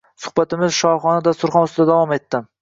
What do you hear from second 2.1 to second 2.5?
etdi.